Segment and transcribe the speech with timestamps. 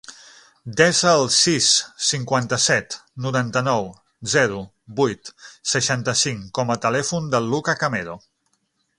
[0.77, 1.65] Desa el sis,
[2.05, 3.85] cinquanta-set, noranta-nou,
[4.33, 4.63] zero,
[5.01, 5.31] vuit,
[5.75, 8.17] seixanta-cinc com a telèfon del Luka Camero.